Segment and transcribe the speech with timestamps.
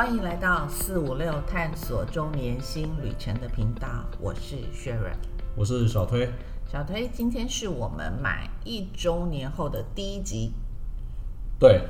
[0.00, 3.86] 欢迎来到四五六探索中年新旅程的频道，
[4.18, 5.12] 我是 Sharon，
[5.54, 6.26] 我是小推。
[6.66, 10.54] 小推，今天是我们满一周年后的第一集，
[11.58, 11.82] 对，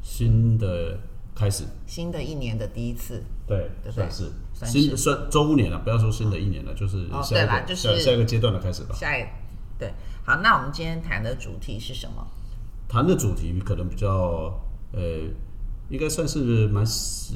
[0.00, 0.96] 新的
[1.34, 4.08] 开始，新的一年的第一次，对，对不对？
[4.08, 4.32] 算是。
[4.54, 8.94] 算新是算周年了，不要说新的一年了，就是哦下一个对啦就是下下一个阶段的开始吧。
[8.94, 9.26] 下一
[9.76, 9.92] 对，
[10.24, 12.24] 好，那我们今天谈的主题是什么？
[12.88, 14.56] 谈的主题可能比较
[14.92, 15.02] 呃，
[15.88, 17.34] 应该算是蛮是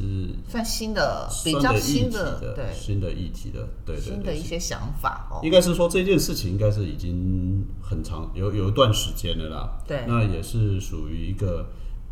[0.49, 5.41] 算新的，比较新的，的，对，新的议题的，对新的一些想法哦。
[5.43, 9.79] 应该是说这件事情应该是已经很长有有一段时间了啦。
[9.87, 11.65] 对那也是属于一个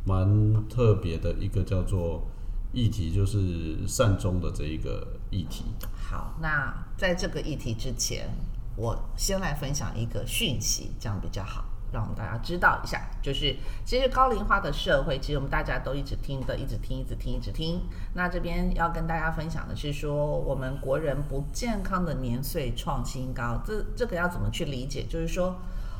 [0.04, 2.26] 蛮特别的一个叫做
[2.72, 5.64] 议题，就是善终的这一个议题。
[5.96, 8.28] 好，那在这个议题之前，
[8.76, 13.08] 我先来分享一个讯息，这样比较好，让我们大家知道一下。
[13.22, 17.80] 就是其实高龄化的社会，其实我们大家都一直听的，一直听，一直听，一直听。
[18.14, 25.04] 那这边要跟大家分享的是说，我们国人不健康的年岁创新高，这这个要怎么去理解？
[25.08, 25.56] 就是说，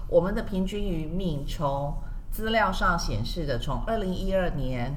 [0.08, 1.94] 我们的平均余命从
[2.30, 4.96] 资料上显示的，从二零一二年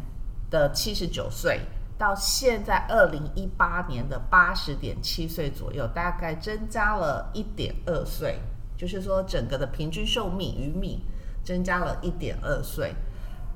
[0.50, 1.61] 的七十九岁。
[1.98, 8.39] 到现在二零一八年的八十点七岁左右，大概增加了一点二岁，
[8.82, 11.00] 就是说整个的平均寿命余命
[11.44, 12.96] 增加了一点二岁，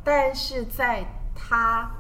[0.04, 1.92] 但是在他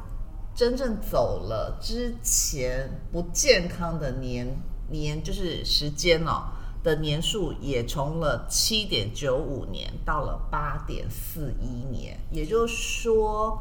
[0.53, 4.55] 真正走了之前，不健康的年
[4.91, 6.51] 年就是时间哦
[6.83, 13.59] 的年数也从了七点九五年到了八点四一年，也就是说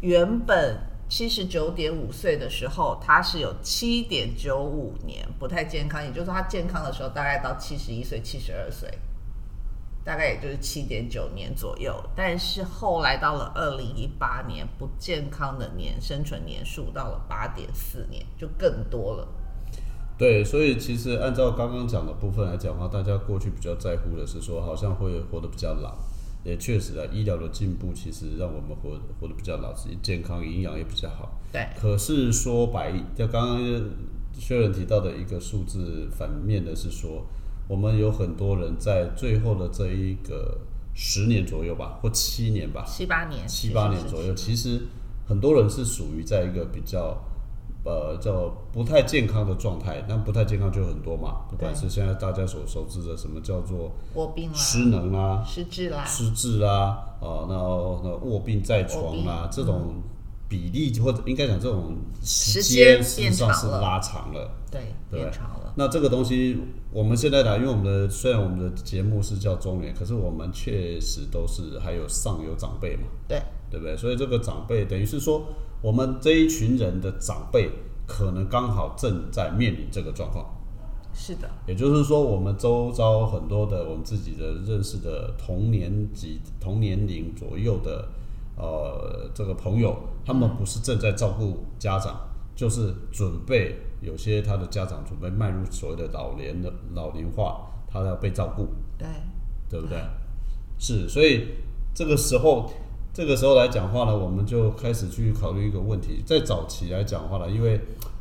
[0.00, 0.90] 原本。
[1.12, 8.88] 七十九点五岁的时候，他是有七点九五年不太健康，也就是说他健康的时候大概到七十一岁、七十二岁，
[10.02, 11.94] 大概也就是七点九年左右。
[12.16, 19.28] 但是后来到了二零一八年，不健康的年生存年数到了八点四年，就更多了。
[20.16, 25.94] 对，所以其实按照刚刚讲的部分来讲的话，大家过去比较在乎的是说，好像会活得比较老。
[26.44, 31.40] 也确实啊，医疗的进步其实让我们活活得比较老，实健康、营养也比较好。
[31.52, 33.90] 对，可是说白，就刚刚
[34.32, 37.26] 薛仁提到的一个数字，反面的是说，
[37.68, 40.58] 我们有很多人在最后的这一个
[40.94, 44.82] 十年左右吧，或七年吧，七八年，七八年左右，其实
[45.26, 47.22] 很多人是属于在一个比较。
[47.84, 59.94] 呃，叫不太健康的状态，那不太健康就很多嘛，不管是现在大家所熟知的什么叫做卧病啦、失能啦、失智啦、失智啦，哦，那那卧病在床啊，这种
[60.48, 65.20] 比例或者应该讲这种时间实际上是拉长了，对，对。
[65.20, 65.72] 变长了。
[65.74, 66.58] 那这个东西
[66.92, 73.40] 我们现在呢，因为我们的虽然我们的节目是叫中年，可是我们确实都是还有上有长辈嘛，对，
[73.72, 73.96] 对不对？
[73.96, 75.42] 所以这个长辈等于是说。
[75.82, 77.68] 我们这一群人的长辈
[78.06, 80.46] 可能刚好正在面临这个状况，
[81.12, 88.08] 是的，也就是说，我们周遭很多的我们自己的认识的同年级、同年龄左右的
[88.56, 99.08] 呃这个朋友，他们不是正在照顾家长，就是准备有些他的家长准备迈入所谓的老年的老龄化，他要被照顾，对，
[99.68, 99.98] 对不对？
[100.78, 101.48] 是，所以
[101.92, 102.70] 这个时候。
[103.14, 106.22] 这个时候来讲话呢，我们就开始去考虑一个问题。
[106.24, 107.78] 在早期来讲话呢，因为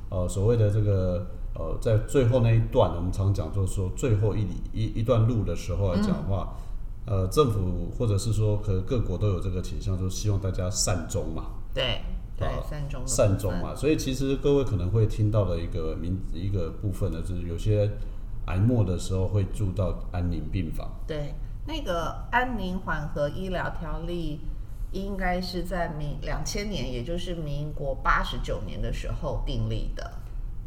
[0.09, 1.25] 呃所谓的这个
[1.55, 6.57] 呃在最后那一段，我们常讲就是说最后一里一一段路的时候来讲话，
[7.05, 11.45] 呃政府或者是说可各国都有这个倾向，就是希望大家善终嘛。
[11.73, 12.01] 对
[12.37, 13.73] 对，善终善终嘛。
[13.73, 17.89] 所以其实各位可能会听到的一个名一个部分呢，就是有些
[18.47, 20.89] 癌末的时候会住到安宁病房。
[21.07, 21.33] 对，
[21.65, 24.41] 那个安宁缓和医疗条例。
[24.91, 30.11] 应该是在民两千年，也就是民国八十九年的时候订立的。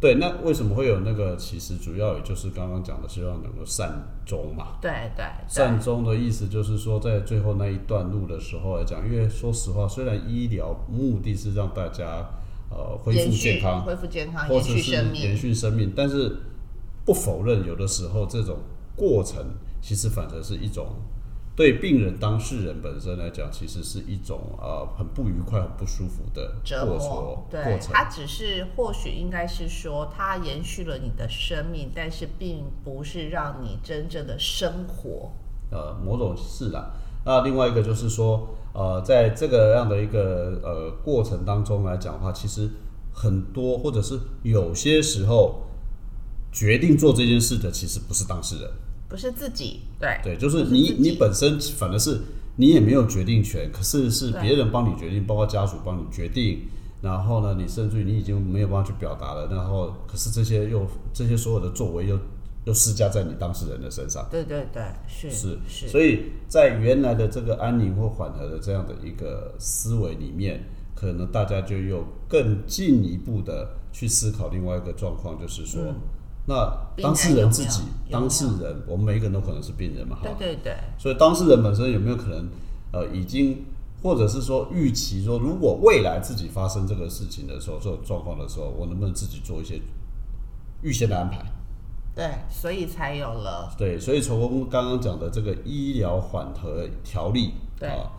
[0.00, 1.36] 对，那为什么会有那个？
[1.36, 4.76] 其实主要也就是刚刚讲的，希望能够善终嘛。
[4.80, 5.24] 对对。
[5.48, 12.28] 善终的意思就是说，在最后那一段路的时候来讲，因为说实话，虽然医疗目的是让大家
[12.70, 16.36] 呃恢复健康、恢复健康、延续生命、延续生命，但是
[17.06, 18.59] 不否认有的时候这种
[18.97, 19.42] 过程
[19.80, 20.86] 其实反而是一种。
[21.56, 27.45] 对病人当事人本身来讲，其实是一种呃很不愉快、很不舒服的过程。
[27.48, 35.30] 对，它只是或许应该是说，它延续了你的生命，但是并不是让你真正的生活。
[35.71, 36.91] 呃，某种是啦。
[37.24, 42.68] 那另外一个就是说，呃，在这个样的一个呃过程当中来讲的话，其实
[43.12, 45.62] 很多或者是有些时候
[46.53, 48.71] 决定做这件事的，其实不是当事人。
[49.15, 50.19] 不是自己，对。
[50.25, 52.21] 对，就是你你本身反而是
[52.57, 56.63] 你也没有决定权，可是是别人帮你决定，包括家属帮你决定
[57.01, 62.19] 然后呢，你甚至于你已经没有办法去表达了，然后可是这些又这些所有的作为又
[62.65, 75.95] 又施加在你当事人的身上，对对对，是是是，所以在原来的这个安宁或缓和的这样的一个思维里面，可能大家就又更进一步的去思考另外一个状况，就是说，
[76.46, 76.70] 那
[77.02, 78.20] 当事人自己，有有？
[78.20, 80.28] 当事人，我们每一个人都可能是病人嘛，哈。
[80.38, 82.48] 对，对对，所以当事人本身有没有可能，
[82.92, 83.64] 呃，已经
[84.02, 89.80] 或者是说预期说，如果未来自己发生这个事情的时候，这种状况的时候，我能不能自己做一些
[90.82, 91.42] 预先的安排？
[92.14, 93.74] 对，所以才有了。
[93.76, 97.88] 对，所以从刚刚讲的这个医疗缓和条例对。
[97.88, 98.10] 啊，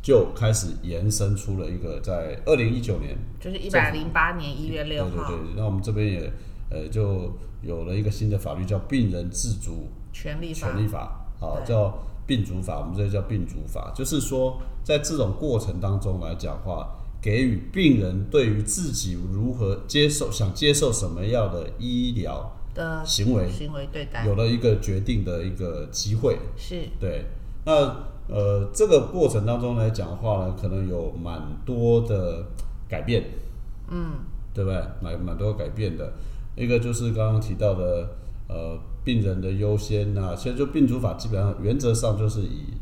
[0.00, 5.28] 就开始延伸出了一个在二零一九年，就是一百零八年一月对六号。
[5.28, 6.32] 对对，那我们这边也
[6.70, 7.32] 呃就
[7.62, 10.68] 有了一个新的法律叫《病人自主权利法。
[10.68, 16.88] 权利法》啊，叫病主法，我们这叫病主法，就是说在这种过程当中来讲话，
[17.20, 24.24] 给予病人对于自己如何接受、想接受什么样的医疗的行为，行为对待。
[24.24, 26.38] 有了一个决定的一个机会。
[26.56, 26.88] 是。
[27.00, 27.26] 对，
[27.66, 27.72] 那
[28.28, 32.46] 呃，这个过程当中来讲的话呢，可能有蛮多的
[32.88, 33.24] 改变，
[33.88, 34.12] 嗯，
[34.54, 34.80] 对不对？
[35.02, 36.12] 蛮蛮多改变的。
[36.60, 38.16] 一个就是刚刚提到的，
[38.46, 42.74] 呃，病人的优先呐、现在就病主法基本上原则上就是以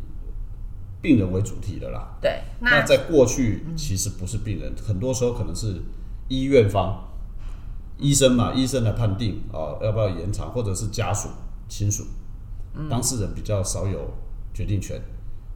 [1.01, 2.19] 病人为主体的啦。
[2.21, 5.81] 对，那那在过去其实不是病人，很多时候可能是
[6.27, 7.05] 医院方、
[7.99, 11.29] 医生嘛，医生来判定啊、要不要延长，或者是家属、
[11.69, 12.03] 亲属，
[12.91, 14.11] 当事人比较少有
[14.53, 15.01] 决定权。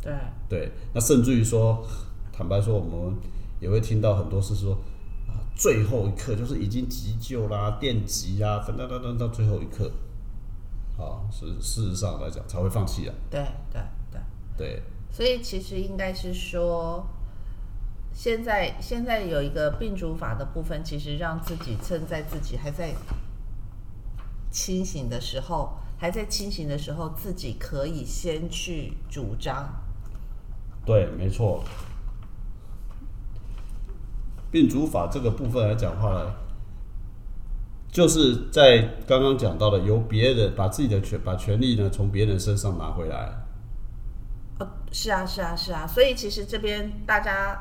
[0.01, 0.13] 对
[0.49, 1.85] 对，那甚至于说，
[2.33, 3.17] 坦白说，我们
[3.61, 4.79] 也会听到很多是说啊，
[5.63, 9.89] 最后一刻就是已经急救啦、电击啦，等等等等到最后一刻，
[10.99, 13.15] 啊，是事实上来讲才会放弃啊。
[13.31, 13.81] 对对
[14.11, 14.21] 对，
[14.57, 14.83] 对，
[15.13, 17.07] 所以其实应该是说，
[18.13, 22.93] 现在现在有一个病主法的部分，其实让自己趁在自己还在
[24.51, 29.73] 清醒的时候，还在清醒的时候，自己可以先去主张。
[30.85, 31.63] 对，没错。
[34.53, 36.35] 病主法这个部分来讲话呢，
[37.91, 43.33] 就是在刚刚讲到的，由别人把自己的权把权利呢从别人身上拿回来。
[44.59, 47.59] 呃，是啊，是啊，是啊，所以其实这边大家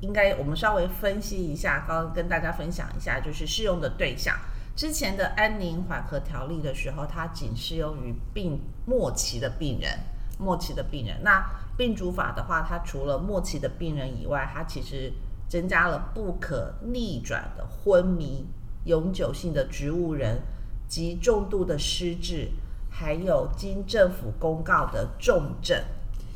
[0.00, 4.36] 应该我们稍微分析一下，刚刚跟大家分享一下，就是适用的对象。
[4.76, 9.98] 之前的安宁缓和条例的时候，它仅适用于病末期的病人，
[10.38, 11.20] 末期的病人。
[11.24, 11.44] 那
[11.76, 15.12] 病主法的话，它除了末期的病人以外，它其实
[15.48, 18.46] 增加了不可逆转的昏迷、
[18.84, 20.40] 永久性的植物人
[20.86, 22.50] 及重度的失智，
[22.90, 25.82] 还有经政府公告的重症，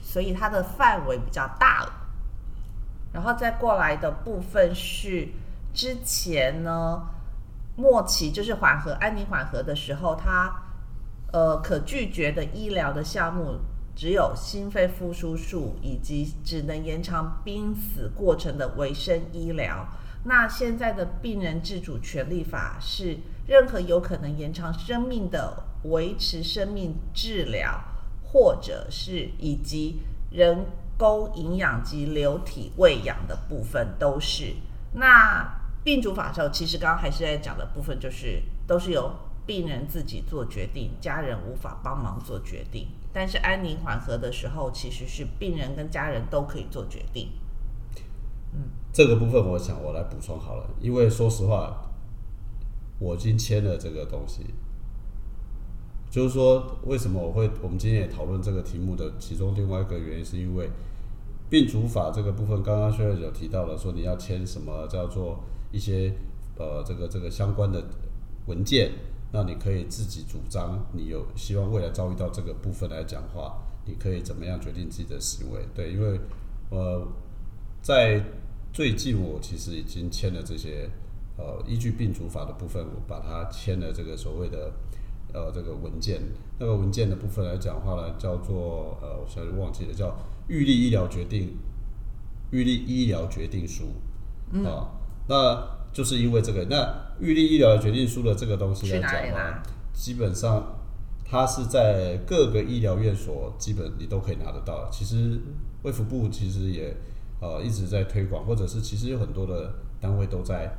[0.03, 1.93] 所以它的范围比较大了。
[3.13, 5.29] 然后再过来的部分是
[5.75, 7.03] 之前呢，
[7.77, 10.51] 末期就是缓和安宁缓和的时候，它
[11.33, 13.59] 呃可拒绝的医疗的项目
[13.95, 19.87] 只有心肺复苏术以及只能延长濒死过程的维生医疗。
[20.25, 27.83] 那现在的病人自主权利法是任何有可能延长生命的维持生命治疗，
[28.23, 30.01] 或者是以及
[30.31, 30.65] 人
[30.97, 34.55] 工营养及流体喂养的部分都是。
[34.95, 39.13] 那病主法的时候，其实刚刚还是在讲的部分，就是都是由
[39.45, 42.87] 病人自己做决定，家人无法帮忙做决定。
[43.13, 47.29] 但是安宁缓和的时候，其实是病人跟家人都可以做决定。
[48.55, 51.91] 嗯这个部分，我想我来补充好了，因为说实话，
[52.99, 54.45] 我已经签了这个东西，
[56.11, 60.69] 就是说为什么我会我们今天也讨论这个题目的其中另外一个原因，是因为
[61.49, 66.13] 病主法这个部分，刚刚薛瑞有提到了说你要签什么叫做一些
[66.59, 67.83] 呃这个这个相关的
[68.47, 68.93] 文件，
[69.33, 75.67] 那你可以自己主张，你有希望未来遭遇到这个部分来讲话，你可以怎么样决定自己的行为？
[75.75, 76.21] 对，因为
[76.71, 77.07] 呃
[77.81, 78.23] 在
[78.73, 80.89] 最近我其实已经签了这些
[81.39, 84.73] 呃依据病主法的部分，我把它签了这个所谓的
[85.33, 86.21] 呃这个文件。
[86.59, 90.15] 那个文件的部分来讲话呢，叫做呃我现在忘记了，叫
[90.47, 91.57] 预立医疗决定
[92.51, 93.87] 预立医疗决定书
[94.65, 94.93] 啊、
[95.27, 100.81] 那就是因为这个，那预立医疗决定书的这个东西来讲的话，基本上
[101.25, 104.89] 它是在各个医疗院所基本你都可以拿得到。
[104.91, 105.39] 其实
[105.83, 106.97] 卫福部其实也
[107.41, 110.73] 呃一直在推广，或者是其实有很多的单位都在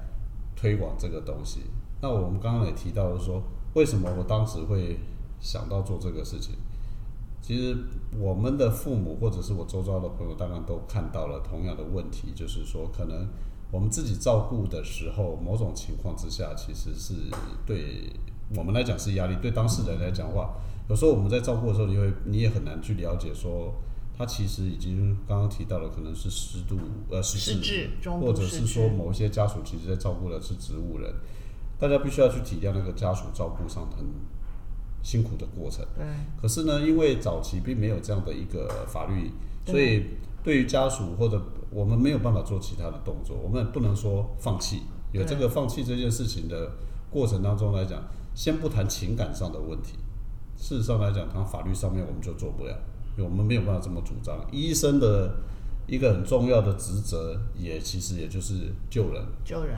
[0.56, 1.62] 推广这个东西。
[2.02, 3.42] 那我们刚刚也提到了说，
[3.76, 5.00] 为什么我当时会
[5.40, 6.56] 想到做这个事情？
[7.42, 7.76] 其实
[8.18, 13.28] 我们的父母或者是我周遭的朋友，当然都看到了同样的问题，就是说可能
[13.74, 17.16] 我们自己照顾的时候，某种情况之下，其实是
[17.66, 18.04] 对
[18.56, 20.54] 我们来讲是压力，对当事人来讲的话，
[20.88, 23.74] 有时候我们在照顾的时候，你会你也很难去了解说，
[24.16, 26.78] 他其实已经刚刚提到了，可能是湿度
[27.10, 31.12] 呃失失智中度或者是说某一些家属其实在照顾的是植物人，
[31.80, 34.06] 大家必须要去体谅那个家属照顾上很
[35.02, 35.84] 辛苦的过程。
[35.98, 36.06] 对，
[36.40, 39.32] 可是呢，因为早期并没有这样的一个法律，
[39.66, 40.04] 所以
[40.44, 44.82] 对于家属或者我们没有办法做其他的动作，我们也不能说放弃。
[45.12, 46.72] 有这个放弃这件事情的
[47.10, 48.04] 过程当中来讲，
[48.36, 49.94] 先不谈情感上的问题，
[50.58, 52.76] 事实上来讲，谈法律上面我们就做不了，
[53.16, 54.36] 因为我们没有办法这么主张。
[54.52, 55.36] 医生的
[55.86, 59.24] 一个很重要的职责，也其实也就是救人。
[59.46, 59.78] 救人，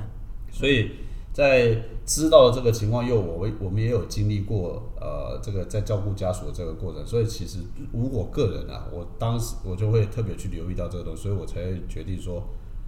[0.51, 0.91] 所以
[1.35, 7.59] 在知道了这个情况，又我我们也有经历过呃这个在照顾家属的这个过程，所以其实
[7.91, 12.41] 如果个人啊，我当时我就会特别去留意到这个东西，所以我才决定说，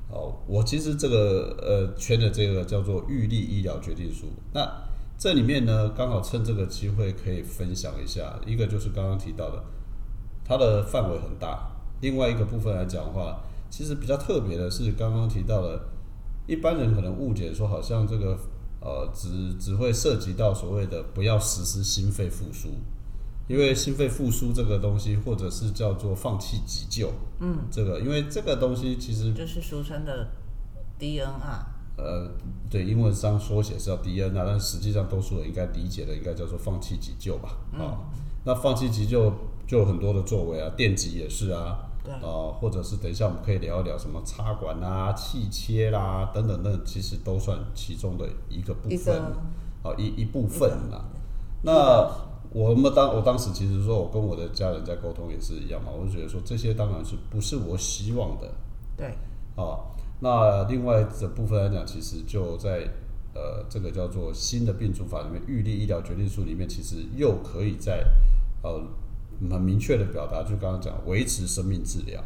[0.10, 4.66] 哦，我其实这个呃圈的这个叫做预立医疗决定书，那
[5.20, 9.62] 这里面呢，刚好趁这个机会可以分享一下，一个就是刚刚提到的，
[10.46, 15.82] 它的范围很大，另外一个部分来讲的话，其实比较特别的是刚刚提到的。
[16.48, 18.38] 一般人可能误解说，好像这个
[18.80, 22.70] 呃，只只会涉及到所谓的不要实施心肺复苏，
[23.48, 30.30] 因为心肺复苏这个东西，或者是叫做放弃急救，嗯，这个因为这个东西其实就是俗称的
[31.00, 31.75] DNR。
[31.98, 32.30] 呃，
[32.70, 38.06] 对，英文上缩写是叫 DNR，，但实际上多数人应该理解的应该叫做放弃急救吧，啊、
[38.46, 39.34] 那放弃急救
[39.66, 42.29] 就有很多的作为啊，电击也是啊，对。
[42.29, 51.05] 啊、或者是等一下我们可以聊一聊什么插管啊、气切啦等等等，其实都算其中的一个部分个，啊一一部分啦。
[51.63, 52.09] 那
[52.51, 58.49] 我们当我当时其实说我跟我的家人在沟通也是一样嘛，我就觉得说这些当然是不是我希望的，
[58.95, 59.07] 对，
[59.55, 62.87] 啊，那另外的部分来讲，其实就在
[63.33, 68.05] 呃这个叫做新的病主法里面，预立医疗决定书里面，其实又可以在
[68.63, 68.81] 呃
[69.50, 72.24] 很明确的表达，就刚刚讲维持生命治疗。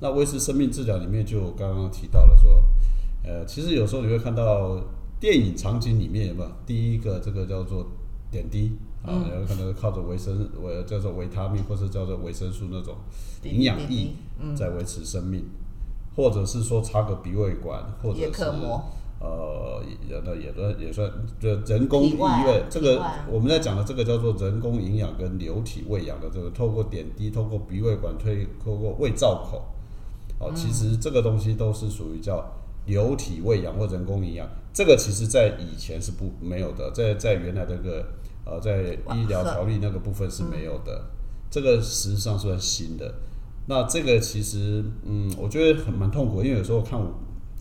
[0.00, 2.62] 那维持生命治疗里面，就刚刚提到了说，
[3.24, 4.80] 呃，其实有时候你会看到
[5.18, 7.86] 电影场景里面有没有第一个这个叫做
[8.30, 12.96] 点滴啊，然后可能靠着维生维叫做维他命或是叫做维生素那种
[13.42, 14.10] 营养液
[14.56, 15.44] 在维持生命。
[16.16, 18.44] 或者是说插个鼻胃管，或者叶是
[19.24, 29.64] 呃，也那也算也算就人工医体外院，这个我们在讲的这个叫做人工营养跟流体喂养的这个，透过点滴，透过鼻胃管推，透过胃造口，
[30.38, 32.44] 哦，其实这个东西都是属于叫
[32.84, 38.04] 流体喂养或人工营养，这个其实在以前是不没有的，在在原来那个
[38.44, 41.06] 呃在医疗条例那个部分是没有的，
[41.50, 43.14] 这个实际上算新的。
[43.66, 47.06] 那这个其实，嗯，我觉得很蛮痛苦，因为有时候看我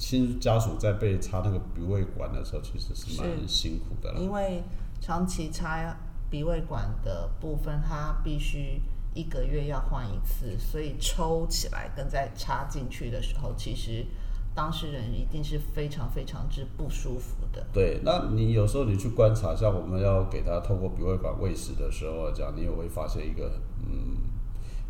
[0.06, 4.20] 亲家属在被插那个鼻胃管的时候，其实是蛮辛苦的啦。
[4.20, 4.62] 因为
[5.00, 5.96] 长期插
[6.30, 8.82] 鼻胃管的部分，它必须
[9.14, 14.06] 一个月要换一次，所以抽起来跟再插进去的时候，其实
[14.54, 17.66] 当事人一定是非常非常之不舒服的。
[17.72, 24.18] 对，那你有时候你去观察，像我们要给他透过鼻胃管喂食的时候来讲，你也会发现一个嗯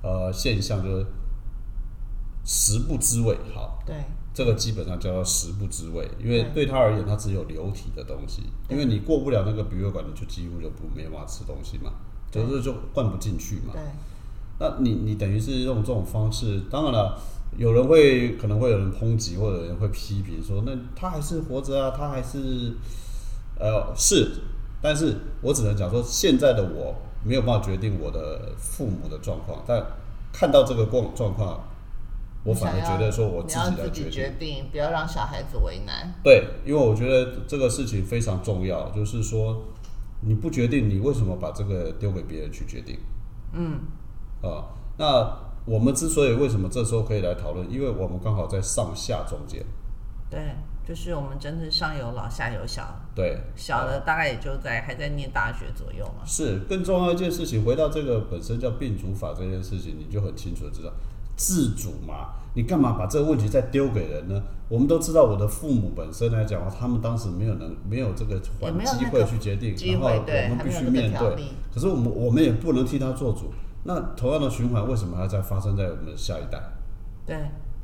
[0.02, 1.06] 呃现象，就是
[2.44, 3.38] 食不知味。
[3.54, 6.64] 好，对，这个基本上叫做食不知味，因为对。
[6.64, 11.92] 对他而言，他只有流体的东西，因为你过不了那个鼻胃管，你就几乎就不没办法吃东西嘛，
[12.32, 12.44] 对。
[12.44, 13.74] 就是就灌不进去嘛。
[13.74, 13.82] 对，
[14.60, 17.20] 那你你等于是用这种方式，当然了，
[17.58, 22.74] 有人会可能会有人抨击，或者有人会批评说，那他还是活着啊，他还是
[23.60, 24.32] 呃是，
[24.82, 29.86] 但是我只能讲说，现在的我没有办法决定我的父母的状况，但
[30.32, 31.64] 看到这个状状况，
[32.44, 33.58] 我反而觉得说我自
[33.92, 36.14] 己来决定不要让小孩子为难。
[36.24, 39.64] 对，因为我觉得这个事情非常重要，就是说
[40.22, 43.00] 你不决定，你为什么把这个丢给别人去决定？
[43.54, 43.80] 嗯，
[44.42, 44.66] 啊，
[44.98, 49.64] 那我们之所以为什么这时候可以来讨论，因为我们刚好在上下中间，
[50.30, 52.84] 对，就是我们真的上有老下有小，
[53.16, 56.26] 对，小的大概也就在还在念大学左右嘛。
[56.26, 57.64] 是更重要一件事情。
[57.64, 60.92] 回到这个本身叫病主法这件事情，你就很清楚的知道，
[61.36, 64.42] 自主嘛，你干嘛把这个问题再丢给人呢？
[64.70, 71.36] 我们都知道，我的父母本身来讲的话，他们当时没有能没有这个也环机会去决定，然后我们必须面对。
[71.74, 73.52] 可是我们我们也不能替他做主。
[73.84, 76.58] 那同样的循环，为什么还在发生在我们的下一代？
[77.26, 77.36] 对，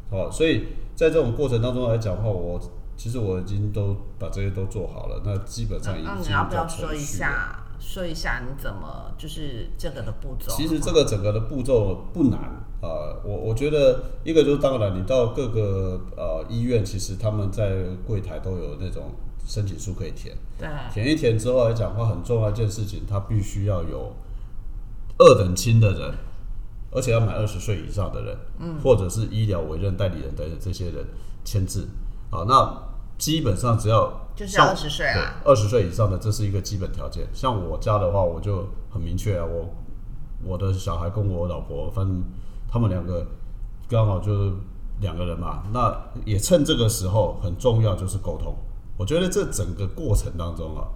[0.09, 2.59] 哦，所以在这种过程当中来讲的话，我
[2.95, 10.51] 其实我已经都把这些都做好了，那基本上已经那你要不要说一序了下说一下你怎么就是这个的步骤？
[10.51, 12.39] 其实这个整个的步骤不难
[12.81, 19.11] 啊、我我觉得一个就是当然，你到各个呃医院，其实他们在柜台都有那种
[19.45, 24.15] 申请书可以填，对填一填之后来讲的话，很重要一件事情，他必须要有
[25.17, 26.13] 二等亲的人，
[26.89, 31.05] 而且要满二十岁以上的人，嗯，或者是医疗委任代理人等等这些人
[31.43, 31.85] 签字
[32.29, 32.45] 啊。
[32.47, 32.81] 那
[33.17, 37.27] 基本上只要就是像20岁啊对，二十岁以上的这是一个基本条件。
[37.33, 39.69] 像我家的话，我就很明确啊，我
[40.41, 42.23] 我的小孩跟我老婆，反正
[42.65, 43.27] 他们两个
[43.89, 44.53] 刚好就是
[45.01, 45.63] 两个人嘛。
[45.73, 45.93] 那
[46.23, 48.55] 也趁这个时候很重要就是沟通。
[48.95, 50.87] 我觉得这整个过程当中啊，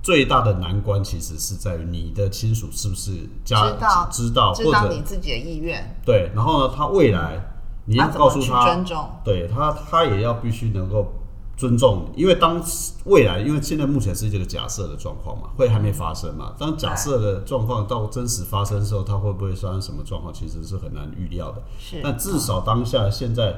[0.00, 3.10] 最大的难关其实是在于你的亲属是不是
[3.44, 7.44] 家知道知道知道或者你自己的意愿，对，然后呢，他未来
[7.86, 9.04] 你要告诉他，尊重？
[9.24, 11.12] 对他，他也要必须能够
[11.56, 12.60] 尊重，因为当
[13.04, 16.52] 未来，因为现在目前是这个假设的状况嘛，会还没发生嘛。
[16.58, 21.62] 当假设的状况到真实发生的时候，它会不会发生什么状况，其实是很难预料的。
[21.78, 23.54] 是，但至少当下现在，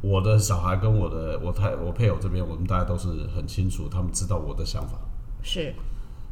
[0.00, 4.98] 我的小孩跟我的我太我配偶这边，我们大家都是很清楚，他们知道我的想法。
[5.42, 5.74] 是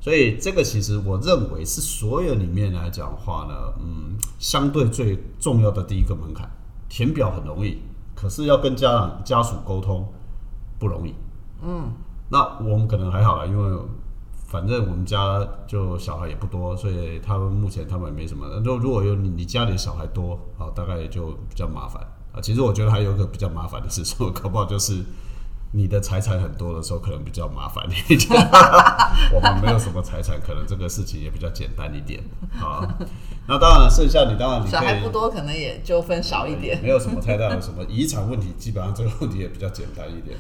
[0.01, 6.49] 所以这个其实我认为是所有里面来讲的话呢，嗯，相对最重要的第一个门槛。
[6.89, 7.79] 填表很容易，
[8.15, 10.09] 可是要跟家长家属沟通
[10.79, 11.15] 不容易。
[11.63, 11.93] 嗯，
[12.29, 13.79] 那我们可能还好啦，因为
[14.47, 18.47] 反正我们家就小孩也不多，所以他们目前他们也没什么。
[18.65, 22.41] 如如果有你你家里的小孩多好，大概也就比较麻烦啊。
[22.41, 25.05] 其实我觉得还有一个比较麻烦的事情，搞不好就是
[25.73, 28.41] 你的财产很多的时候，可能比较麻烦一点。
[29.35, 32.23] 我们没有什么财产，可能这个事情也比较简单一点
[32.59, 32.89] 啊。
[33.47, 36.81] 那当然，剩下你当然你小孩不多，可能也就分少一点。
[36.83, 40.39] 没有什么太大的什么遗产问题，基本上这个问题也比较简单一点。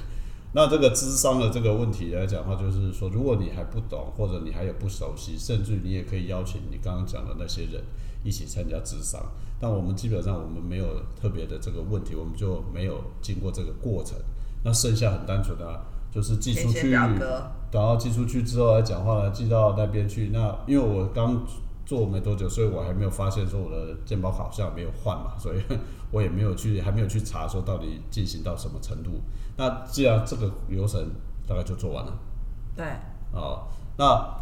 [0.52, 7.82] 那这个智商的这个问题来讲的话，就是说，如果你还不懂，或者你还有不熟悉，甚至你也可以邀请你刚刚讲的那些人
[8.24, 9.20] 一起参加智商。
[9.60, 10.86] 但我们基本上我们没有
[11.20, 14.16] 特别的这个问题，我们就没有经过这个过程。
[14.64, 20.30] 那剩下很单纯的、啊，就是寄出去，然后寄出去之后来讲话呢，寄到那边去。
[20.32, 21.44] 那因为我刚
[21.88, 25.62] 做没多久，所以我还没有发现说我的健保卡好像没有换嘛，所以
[26.12, 29.22] 我也没有去，还没有去查说到底进行到什么程度。
[29.56, 31.02] 那既然这个流程
[31.46, 32.12] 大概就做完了
[32.76, 32.84] 对，
[33.32, 34.36] 哦，那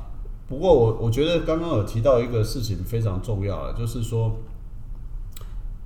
[0.49, 4.35] 不过我我觉得刚刚有提到一个事情非常重要了，就是说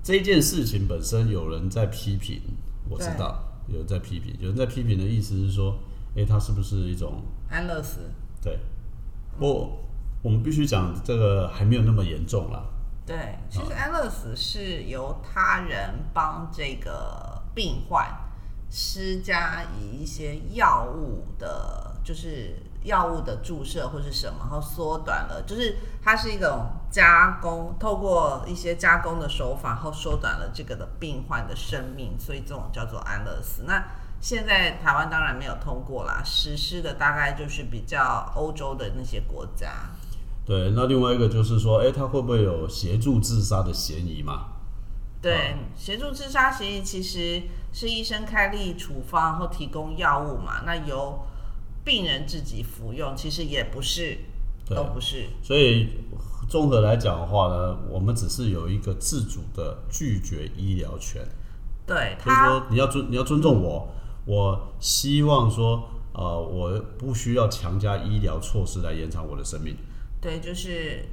[0.03, 2.40] 这件事情本身有人在批评，
[2.88, 5.77] 我知道有人在批评，有人在批评的意思是说，
[6.14, 8.01] 诶，它是不是一种安乐死。
[8.40, 8.59] 对，
[9.38, 9.79] 我
[10.23, 12.63] 我们必须讲这个还没有那么严重啦。
[13.07, 18.07] 对，其实安乐死是由他人帮这个病患
[18.71, 22.55] 施加以一些药物的，就是
[22.85, 33.65] 药物的注射或是什么，然后缩短了，就是它是一种加工，透过一些加工的手法，然后缩短了这个的病患的生命，所以这种叫做安乐死。
[33.67, 33.83] 那
[34.21, 39.91] 现在台湾当然没有通过啦，实施的大概就是比较欧洲的那些国家。
[40.51, 44.47] 对，那另外一个就是说，诶，他会不会有协助自杀的嫌疑嘛？
[45.23, 47.41] 对，协助自杀协议其实
[47.73, 51.21] 是医生开立处方或提供药物嘛，那由
[51.85, 54.19] 病人自己服用，其实也不是，
[54.67, 55.29] 都不是。
[55.41, 55.91] 所以
[56.49, 61.23] 综合来讲的话呢，我们只是有一个自主的拒绝医疗权，
[61.87, 63.89] 对就是他，说你要尊你要尊重我，
[64.27, 69.77] 我希望说，呃，我不需要强加医疗措施来延长我的生命。
[70.21, 71.07] 对，就是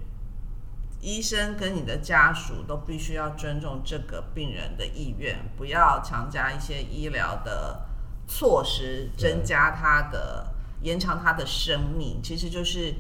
[1.00, 7.86] 医生跟你的家属都必须要尊重这个病人的意愿，不要强加一些医疗的
[8.28, 10.48] 措施，增加他的
[10.82, 12.94] 延长他的生命，其实就是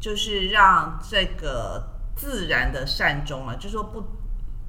[0.00, 4.02] 就是让这个自然的善终啊，就说不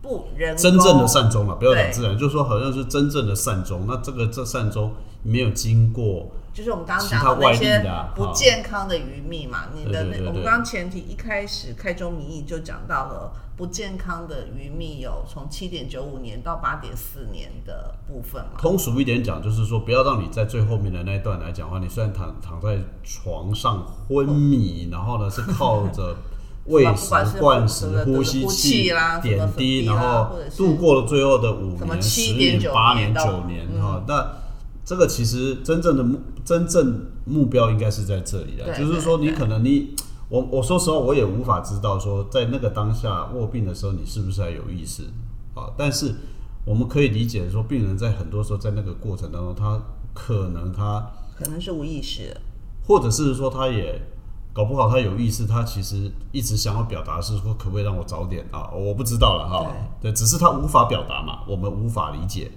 [0.02, 3.86] 不人工真正的善终了，不要讲自然，就是说好像是真正的善终。
[3.88, 4.94] 那这个这善终
[5.24, 26.16] 没有经过就是我们刚刚其讲的那些不健康的鱼蜜嘛，你的那我们刚刚前提一开始开宗明义就讲到了不健康的鱼蜜有从七点九五年到八点四年的部分嘛，通俗一点讲，就是说不要让你在最后面的那一段来讲的话，你虽然躺躺在床上昏迷，然后呢是靠着
[26.68, 33.82] 喂食灌食、呼吸呼气啦点滴，然后度过了最后的五年、十7.9年、八年、九年嗯。
[33.82, 34.04] 哈。
[34.08, 34.45] 那
[34.86, 39.96] 这个其实真正的目真正目标应该是在这里的，对就是说你可能你。
[40.28, 45.04] 我我说实话，我也无法知道说，在那个当下卧病的时候，你是不是还有意识
[45.54, 45.70] 啊？
[45.78, 46.16] 但是
[46.66, 49.80] 我们可以理解说，病人在很多时候在那个过程当中，他
[50.16, 52.36] 可能他可能是无意识，
[52.88, 54.02] 或者是说他也
[54.52, 58.72] 搞不好他有意识，他其实一直想要表达是说，可不可以让我早点啊？
[58.72, 59.72] 我不知道了哈。
[60.02, 62.52] 对，只是他无法表达嘛，我们无法理解，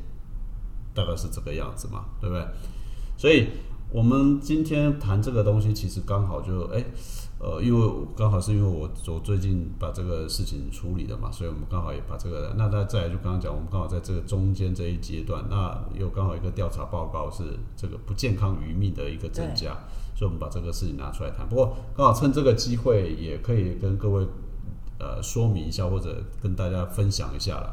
[0.99, 2.45] 大概是这个样子嘛，对不对？
[3.17, 3.47] 所以
[3.93, 6.85] 我们今天谈这个东西，其实刚好就哎。
[7.41, 17.45] 呃，因为刚好是因为我我最近把这个事情处理了嘛，所以我们刚好也把这个，那再再就刚刚讲，我们刚好在这个中间这一阶段，那又刚好一个调查报告是
[17.77, 19.79] 这个不健康余命的一个增加，
[20.17, 21.49] 所以我们把这个事情拿出来谈。
[21.49, 24.27] 不过刚好趁这个机会，也可以跟各位
[24.99, 27.73] 呃说明一下，或者跟大家分享一下了。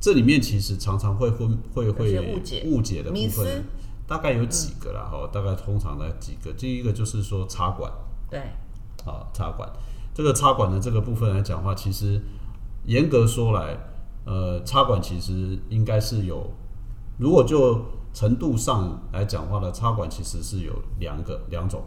[0.00, 2.62] 这里面其实常常会会会会误解。
[2.64, 3.64] 误解的部分，
[4.06, 7.92] 大概有几个啦，哈，大概通常的几个，第一个就是说插管。
[8.30, 8.40] 对，
[9.04, 9.70] 啊，插管，
[10.14, 12.20] 这个插管的这个部分来讲话，其实
[12.86, 13.76] 严格说来，
[14.24, 16.50] 呃，插管其实应该是有，
[17.18, 17.84] 如果就
[18.14, 21.82] 程度上来讲话呢，插管其实是有两个两种，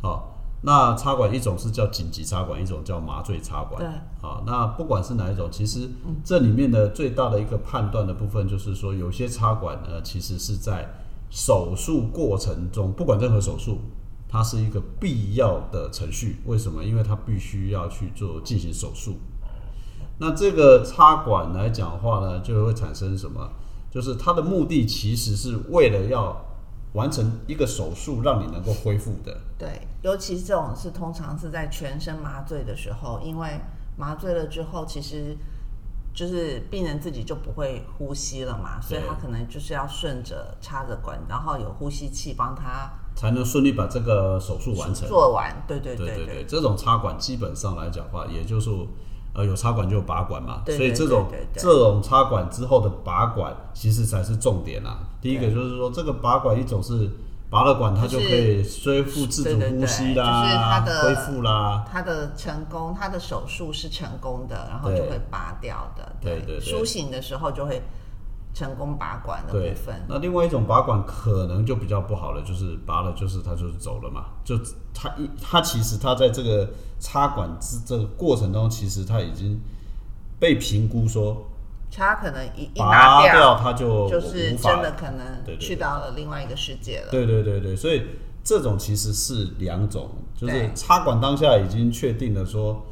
[0.00, 0.31] 好，
[0.62, 3.88] 那插管一种是叫紧急插管，一种叫麻醉插管，对，
[4.20, 5.90] 好，那不管是哪一种，其实
[6.24, 10.88] 这里面的最大的一个判断的部分就是说，有些插管呢，其实是在
[11.30, 13.78] 手术过程中，不管任何手术。
[14.34, 16.82] 它是一个必要的程序，为什么？
[16.82, 19.16] 因为它必须要去做进行手术。
[20.16, 23.46] 那这个插管来讲的话呢，就会产生什么？
[23.90, 26.34] 就是它的目的其实是为了要
[26.94, 29.36] 完成一个手术，让你能够恢复的。
[29.58, 33.60] 对，尤其这种是通常是在全身麻醉的时候，因为
[33.96, 35.36] 麻醉了之后，其实
[36.14, 42.90] 就是病人自己就不会呼吸了嘛，所以他可能就是要顺着插着管，然后有呼吸器帮他。
[43.14, 45.06] 才能顺利把这个手术完成。
[45.06, 46.44] 做完，对对对对对。
[46.46, 48.70] 这种插管基本上来讲的话，也就是
[49.34, 54.98] 呃有插管就有拔管嘛，所以这种这种插管之后的拔管，其实才是重点啊。
[55.20, 57.10] 第一个就是说，这个拔管一种是
[57.48, 61.84] 拔了管，它就可以恢复自主呼吸啦，就是它的恢复啦。
[61.90, 66.12] 它的成功，它的手术是成功的，然后就会拔掉的。
[66.20, 66.60] 对对对。
[66.60, 67.82] 苏醒的时候就会。
[68.54, 74.58] 成功拔管的部分，那另外一种拔管可能就比较不好了，就是拔了就是他就是走了嘛，就
[74.92, 76.68] 他一他其实他在这个
[77.00, 79.58] 插管之这个过程中，其实他已经
[80.38, 81.46] 被评估说，
[81.90, 87.10] 他可能一一拔掉他就就是真的可能去到了另外一个世界了。
[87.10, 88.02] 对对对对，所以
[88.44, 92.84] 这种其实是两种，就是插管当下已经确定了说。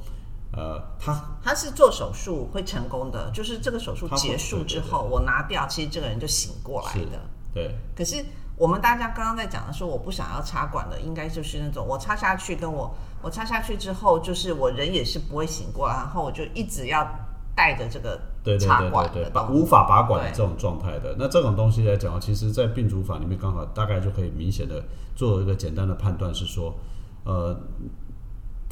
[0.52, 7.20] 呃，他他是做手术会成功的，就是这个手术结束之后，我拿掉，其实这个人就醒过来的。
[7.54, 7.72] 对。
[7.94, 8.16] 可是
[8.56, 17.08] 我们大家刚刚在讲的说，我不想要插管的，应该就是那种我插下去，跟我我插下去之后，就是我人也是不会醒过来，然后我就一直要
[17.54, 18.20] 带着这个
[18.58, 21.14] 插管的，无法拔管的这种状态的。
[21.16, 24.82] 那这种东西来讲，其实在病主法里面刚好大概就可以明显的
[25.14, 26.74] 做一个简单的判断，是说，
[27.22, 27.56] 呃。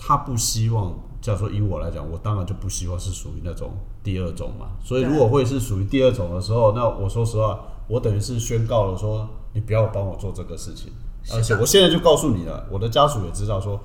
[0.01, 4.68] 他不希望，假如说以我来讲，我当然就不希望是属于那种第二种嘛。
[4.83, 10.92] 所以如果会是属于第二种的时候，那我说实话，我等于是宣告了说，你不要帮我做这个事情。
[11.33, 13.81] 而且我现在就告诉你了，我的家属也知道说，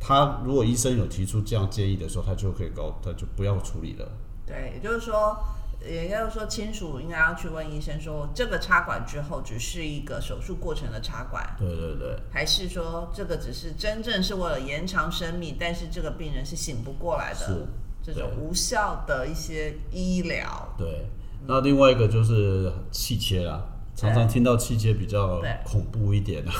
[0.00, 4.08] 他如果医生有提出这样建议的时候，他就可以告，他就不要处理了。
[4.46, 5.36] 对，也就是说。
[5.80, 17.66] 也就是说，亲属应该要去问医生说，这个插管之后只是一个手术过程的插管，对对对，还是说这个只是真正是为了延长生命，但是这个病人是醒不过来的，
[18.02, 20.74] 这种无效的一些医疗。
[20.76, 21.06] 对，
[21.46, 23.64] 那另外一个就是气切啦，
[23.94, 26.42] 常常听到气切比较恐怖一点。
[26.44, 26.50] 的，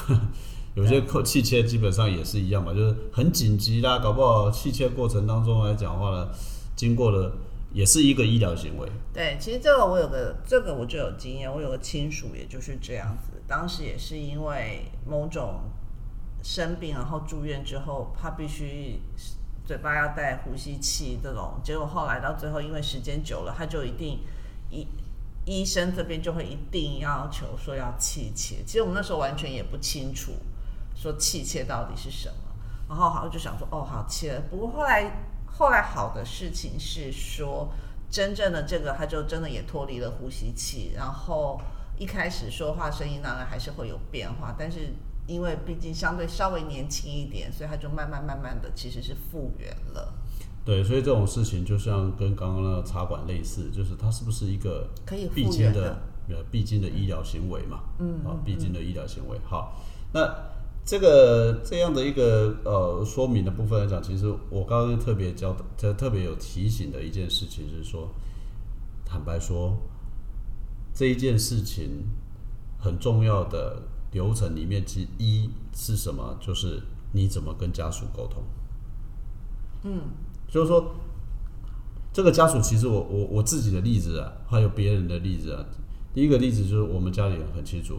[0.75, 6.29] 有些气切基本上也是一样嘛，就是很紧急啦，搞不好气切过程当中来讲话呢，
[6.77, 7.33] 经过了。
[7.71, 8.89] 也是一个医疗行为。
[9.13, 11.53] 对，其实这个我有个，这个我就有经验。
[11.53, 13.43] 我有个亲属，也就是这样子。
[13.47, 15.61] 当时也是因为某种
[16.43, 19.01] 生病，然后住院之后，他必须
[19.67, 21.61] 嘴巴要带呼吸器这种。
[21.63, 24.21] 结果后来到最后，因为时间久了，他就一定
[24.71, 24.87] 医
[25.45, 28.63] 医生这边就会一定要求说要气切。
[28.65, 30.33] 其实我们那时候完全也不清楚
[30.95, 32.35] 说气切到底是什么。
[32.89, 34.41] 然后好像就想说，哦，好切。
[34.51, 35.13] 不过后来。
[35.59, 37.69] 后来好的事情是说，
[38.09, 41.61] 真正的这个他就真的也脱离了呼吸器，然后
[41.99, 44.95] 一开始说话声音当然还是会有变化，但是
[45.27, 50.15] 因为毕竟相对稍微年轻一点，所以他就慢慢慢慢的其实是复原了。
[50.65, 57.81] 对，所以这种事情就像跟刚刚那个茶馆类似，就是它是不是一个可以必经的呃必经的医疗行为嘛？
[57.99, 59.37] 嗯，啊，必经的医疗行为。
[59.45, 60.57] 好，那。
[60.89, 68.09] 这个这样的一个呃说明的部分来讲，其实我刚刚特别教特特别有提醒的一件事情是说，
[69.05, 69.77] 坦白说，
[70.95, 72.07] 这一件事情
[72.79, 76.39] 很重要的流程里面之一是什么？
[76.41, 78.43] 就是你怎么跟家属沟通？
[79.83, 80.01] 嗯，
[80.49, 80.95] 就是说，
[82.15, 85.67] 这个家属其实我我我自己的例子啊，还有别人的例子啊。
[86.15, 87.99] 第一个例子就是我们家里很清楚，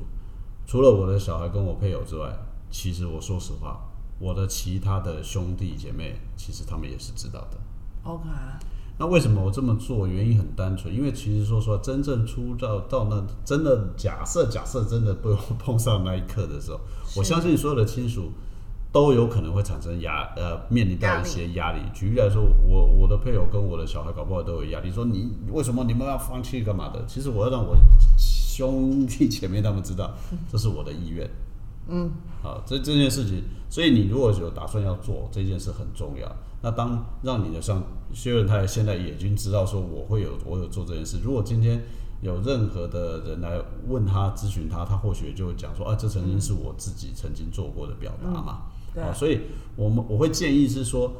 [0.65, 2.35] 除了我的小孩跟我配偶之外，
[2.71, 3.79] 其实我说实话，
[4.19, 7.57] 我的其他的兄弟姐妹其实他们也是知道的。
[8.03, 8.23] OK，
[8.97, 10.07] 那为什么我这么做？
[10.07, 16.79] 原因很单纯，因为其实说实话，真正出到到那真的假设假设真的被我碰上那一刻的时候，
[17.15, 18.31] 我相信所有的亲属
[18.91, 21.81] 都有可能会产生压呃面临到一些压力。
[21.93, 27.05] 举例来说，我我的配偶跟我的小孩搞不好都有压力，说你为什么你们要放弃干嘛的？
[27.05, 27.75] 其实我要让我
[28.17, 30.13] 兄弟姐妹他们知道，
[30.51, 31.29] 这是我的意愿。
[31.89, 36.31] 嗯，好，这这件事情，所以你如果有打算要做这件事很重要。
[36.61, 37.81] 那当让你的上
[38.13, 41.17] 薛仁泰现在已经知道说我会有我有做这件事。
[41.23, 41.81] 如果今天
[42.21, 48.63] 有任何的人来问他咨询他，他或许就会讲说啊，这曾经是我自己曾经做过的表达嘛。
[48.93, 49.39] 对啊，所以
[49.75, 51.13] 我们我会建议是说，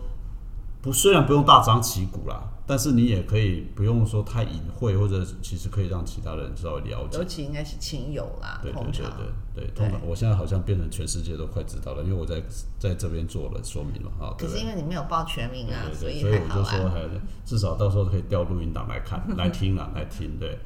[0.81, 7.23] 不虽然不用大张旗鼓啦，但是你也可以不用说太隐晦，或者其实可以让其他人稍微了解尤。
[7.25, 12.41] 其应该是亲友啦，对对对对对，通常我现在好像变成全世界都快知道了，因为我在
[12.77, 14.67] 在这边做了说明了啊，对不对可是因？
[14.67, 16.91] 为你没有报全名啊，对对对，以所以我就说啊。
[16.93, 17.01] 还
[17.45, 20.37] 至少到时候可以调录音档来看、来听了、来听。
[20.39, 20.57] 对，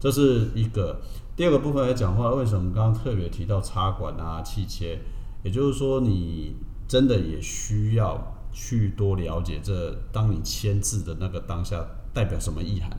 [0.00, 1.00] 这是一个。
[1.36, 4.98] 第二个部分来讲话，为什么刚刚特别提到插管啊、气切？
[5.42, 6.56] 也就是说，你
[6.88, 12.90] 真的也需要去多了解这，当你签字的那个当下代表什么意涵，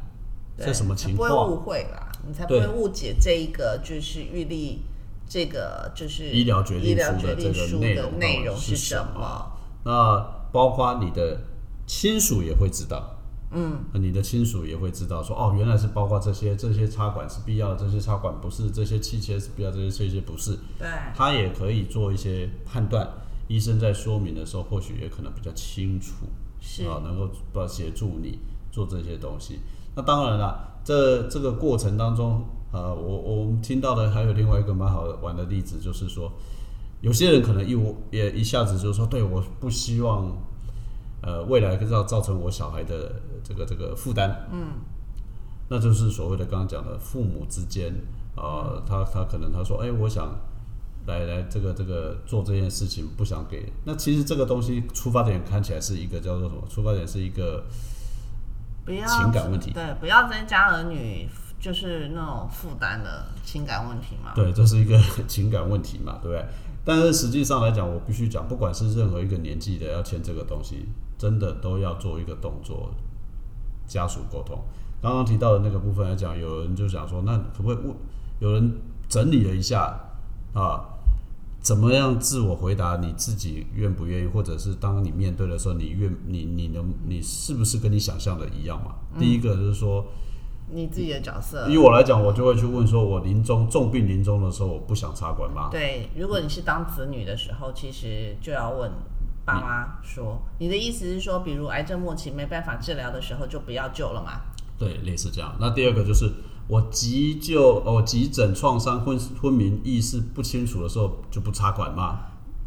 [0.58, 1.60] 对这什么情况不会误？
[1.60, 4.82] 会啦，你才不会误解这一个就是预立
[5.28, 9.52] 这个就是医疗决定书的这个内容内容是什什么？
[9.84, 10.20] 那
[10.52, 11.42] 包括你的
[11.86, 13.18] 亲属也会知道，
[13.52, 23.08] 嗯，你的亲属也会知道说，哦，原来是包括这些，这些插管是必要的，这些插管不是，这些器械是必要，这些器械不是，对，他也可以做一些判断。
[23.52, 26.26] 医生在说明的时候，或许也可能比较清楚，
[26.62, 26.86] 是。
[26.86, 28.40] 啊，能够帮协助你
[28.72, 29.60] 做这些东西。
[29.96, 36.32] 那当然了，这这个过程当中，呃，我我们听到的还有另外一个蛮好玩的例子，就是说，
[37.02, 40.32] 有些人可能一我也一下子就说，对，我不希望，
[41.22, 44.80] 呃，未来造造成我小孩的这个这个负担，嗯，
[45.68, 47.94] 那就是所谓的刚刚讲的父母之间，
[48.38, 50.34] 呃，他他可能他说，哎、我想
[51.08, 53.72] 来来这个这个做这件事情，不想给。
[53.86, 56.62] 那其实这个东西出发点看起来是一个叫做什么？
[56.70, 57.64] 出发点是一个
[58.86, 61.28] 不要情感问题对，不要增加儿女
[61.60, 64.32] 就是那种负担的情感问题嘛。
[64.36, 66.46] 对，这是一个情感问题嘛， 对不对？
[66.84, 70.88] 但是实际上来讲，我必须讲，不管是任何一个年纪的要签这个东西，
[71.18, 72.92] 真的都要做一个动作，
[73.88, 74.58] 家属沟通。
[75.02, 77.96] 刚刚提到的那个部分来讲，有人就想说，那可不可以问？
[78.40, 78.74] 有人
[79.08, 80.00] 整理了一下
[80.54, 80.84] 啊，
[81.62, 88.96] 怎么样自我回答你自己愿不愿意，或者是当你面对的时候，你愿你你能你是不是跟你想象的一样嘛？
[89.20, 90.06] 第一个就是说，
[90.70, 91.70] 你自己的角色。
[91.70, 95.70] 以我来讲，我就会去问说，我临终重病临终的时候，我不想插管吗？
[95.72, 98.92] 对，如果你是当子女的时候，其实就要问
[99.46, 104.42] 爸妈说，你的意思是说，比如癌症末期没办法治疗的时候，就不要救了嘛？
[104.78, 105.56] 对，类似这样。
[105.60, 106.32] 那第二个就是
[106.68, 112.20] 我急救，哦，急诊创伤昏昏迷意识不清楚的时候就不插管吗？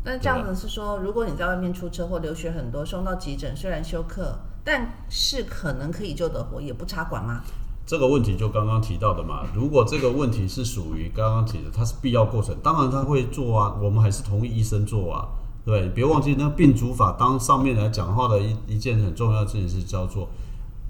[0.04, 7.40] 那这样子是说，如果你在外面出车祸流血很多，送到急诊，虽然休克，但是可能可以救得活，也不插管吗？
[7.86, 9.46] 这个问题就刚刚提到的嘛。
[9.54, 15.28] 如果这个问题是属于刚刚提的，它是必要过程，当然他会做啊，我们还是同意医生做啊。
[15.64, 20.28] 对，别忘记那病主法当上面来讲话的一一件很重要的事情是叫做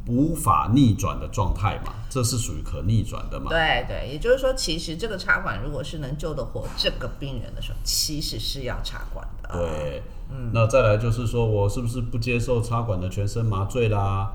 [0.07, 3.49] 无法逆转的状态嘛，这是属于可逆转的嘛。
[3.49, 9.49] 对对，也就是说，其实这个插管如果是能救得活这个病人的时候，其实是要插管的。
[9.53, 14.31] 对，嗯那再来就是说我是不是不接受插管的全身麻醉啦，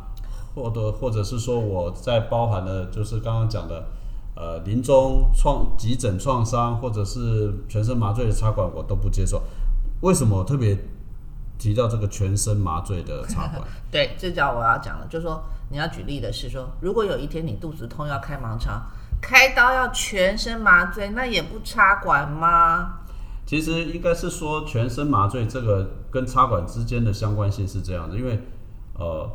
[0.56, 3.86] 或者或者是说我在包含了就是刚刚讲的，
[4.36, 9.44] 呃，临终创急诊创伤或者是全身麻醉的插管我都不接受。
[10.02, 10.76] 为什么我特别
[11.60, 13.62] 提到这个全身麻醉的插管？
[13.92, 18.82] 对，这叫我要讲的，就是说你要举例的是说，如果有一天你肚子痛要开盲肠，
[19.22, 23.02] 开刀要全身麻醉，那也不插管吗？
[23.46, 28.40] 其实应该是说全身麻醉这个跟插管之间的相关性是这样的，因为
[28.96, 29.30] 呃。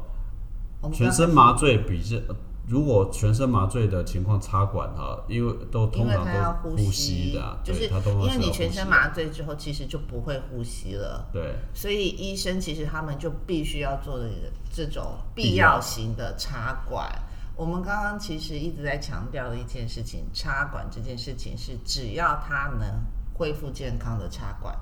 [0.92, 2.22] 全身麻醉比这，
[2.66, 11.29] 如果全身麻醉的情况插管哈，因为都通常他要呼都呼吸的啊，就是因为你全身麻醉之后，其实就不会呼吸了。
[11.33, 14.31] 对所以医生其实他们就必须要做的
[14.72, 17.07] 这种必要型的插管。
[17.57, 24.74] 我们刚刚其实一直在强调的一件事情，插管这件事情是只要他能恢复健康的插管，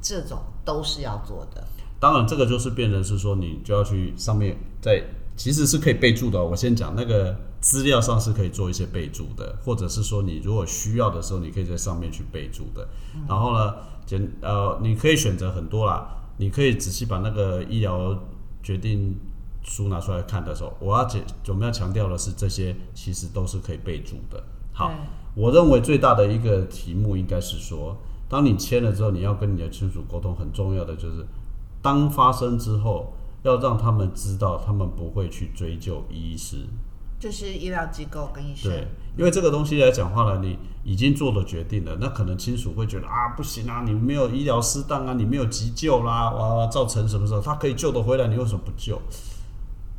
[0.00, 1.66] 这种都是要做的。
[2.00, 5.02] 当然，这个就是变成是说，你就要去上面在
[5.36, 6.48] 其实是可以备注的哦。
[6.50, 12.86] 我先讲那个资料上是可以做一些备注的，或者是说你如果需要的时候，你可以在上面去备注的。
[13.28, 13.74] 然后呢，
[14.06, 18.16] 简呃，你可以选择很多啦，你可以仔细把那个医疗
[18.62, 19.16] 决定
[19.62, 24.42] 书拿出来看的时候，我要解我们要强调的是，这些其实都是可以备注的。
[24.72, 24.92] 好，
[25.34, 27.96] 我认为最大的一个题目应该是说，
[28.28, 31.24] 当你签了之后，你要跟你的亲属沟通，很重要的就是，
[31.80, 36.66] 当发生之后，要让他们知道，他们不会去追究医师。
[37.20, 49.00] 就是医疗机构跟医生，对，因为这个东西来讲话呢，你已经做了决定了，那可能亲属会觉得啊，不行啊，你没有医疗适当啊，你没有急救啦，哇，造成什么时候他可以救得回来，你为什么不救？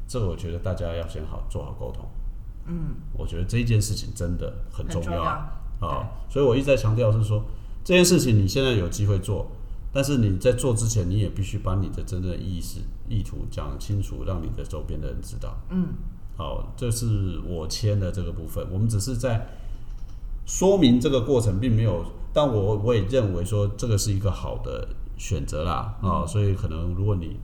[0.08, 2.06] 这个我觉得大家要先好做好沟通。
[2.68, 7.44] 嗯，我觉得这一件事情真的很重要啊，啊所以我一直在强调是说，
[7.84, 9.50] 这件事情你现在有机会做，
[9.96, 15.56] 但是你在做之前，你也必须把你的真正的意识、意图讲清楚，让你的周边的人知道。
[15.70, 15.88] 嗯，
[16.36, 19.48] 好，这是我签的这个部分，我们只是在
[20.46, 22.04] 说明这个过程，并没有，
[22.34, 27.38] 但我我也认为说这个是一个好的选择啦，啊、所以可能如果你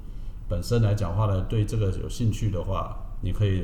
[0.50, 3.64] 本身来讲话呢，对这个有兴趣的话，你可以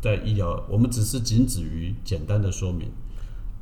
[0.00, 2.88] 在医疗，我们只是仅止于简单的说明，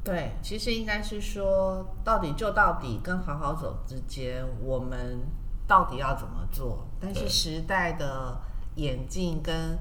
[0.08, 5.20] 对，其实应该是说，到底就到底跟好好走之间，我们
[5.66, 6.86] 到底要怎么做？
[6.98, 8.40] 但是时代的
[8.76, 9.78] 演进跟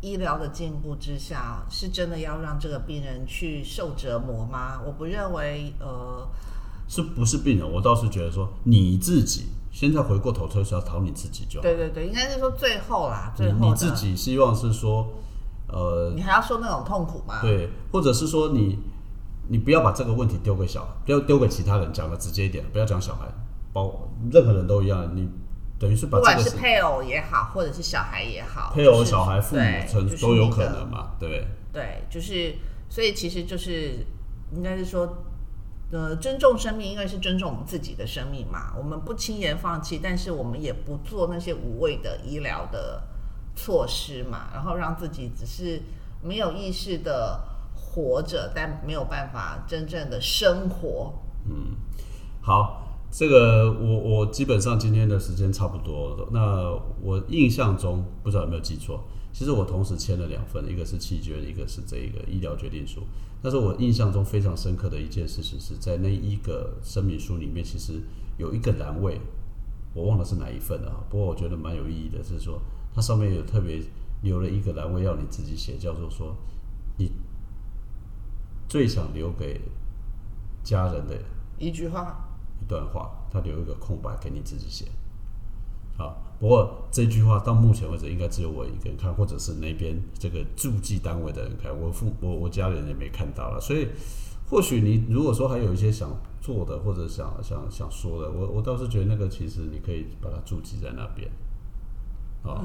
[0.00, 4.80] 医疗的进步之下，是真的要让这个病人去受折磨吗？
[4.86, 6.28] 我不认为，呃，
[6.86, 7.68] 是不是病人？
[7.68, 15.08] 我倒是觉得说你自己现在回过头就是要讨你自己就好，对对对，应该是说最后啦，最你后的你自己希望是说，
[15.66, 17.40] 呃，你还要说那种痛苦吗？
[17.42, 18.78] 对，或者是说你
[19.48, 23.26] 你不要把这个问题丢给小孩，不要丢给其他人，讲的直接一点，不要讲小孩，
[23.72, 25.28] 包任何人都一样，你
[25.78, 29.62] 等于是把不管是配偶也好，或者是小孩也好，配偶、就是小孩、父母
[30.20, 31.46] 都有可能嘛，对不对？
[31.72, 32.54] 对，就是，
[32.88, 34.06] 所以其实就是
[34.54, 35.24] 应该是说，
[35.90, 43.02] 呃，尊重生命，应该是尊重我们自己的生命嘛，我们不轻言放弃，但是我们也不做那些无谓的医疗的
[43.54, 45.82] 措施嘛，然后让自己只是
[46.22, 47.40] 没有意识的
[47.96, 51.14] 活着，但没有办法真正的生活。
[51.48, 51.74] 嗯
[52.42, 56.28] 好，这个我我基本上今天的时间差不多了。
[56.30, 63.00] 那我印象中不知道有没有记错，其实我同时签了两份，一个是契约，一个是这一个医疗决定书。
[63.42, 67.94] 但是我印象中非常深刻的一件事情是在那一个声明书里面，其实
[68.36, 69.18] 有一个栏位，
[69.94, 71.00] 我忘了是哪一份了啊。
[71.08, 72.60] 不过我觉得蛮有意义的，是说
[72.94, 73.80] 它上面有特别
[74.22, 76.36] 留了一个栏位要你自己写，叫做说
[76.98, 77.10] 你
[78.68, 79.60] 最想留给
[80.62, 81.16] 家人的
[81.58, 82.16] 一句话，
[82.60, 84.86] 一段话，他留一个空白给你自己写。
[85.96, 93.58] 好，不过这句话到目前为止应该只有我一个人看，或者是那边这个驻记单位的人看，我父我我家人也没看到了。
[93.60, 93.88] 所以，
[94.50, 96.10] 或许你如果说还有一些想
[96.42, 101.30] 做的或者想想想说的，我我倒是觉得那个其实你可以把它注记在那边。
[102.42, 102.62] 好，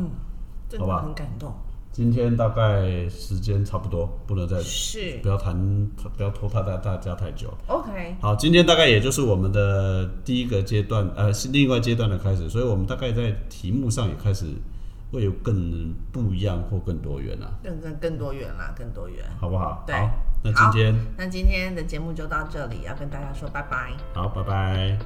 [0.68, 1.54] 真的好吧很感动。
[1.92, 5.54] 今天大概时间差不多，不能再是不要谈
[6.16, 7.54] 不要拖沓大大家太久。
[7.68, 14.46] OK，好，今天大概也就是我们的第一个阶段，呃，是另外阶段的开始，所以我们大概在题目上也开始
[15.12, 19.26] 会有更不一样或更多元啊，更更更多元啦，更多元。
[19.40, 19.84] 好不好？
[19.86, 20.10] 对好，
[20.44, 23.92] 那今天那今天的节目就到这里，要跟大家说拜拜。
[24.14, 24.98] 好，拜拜。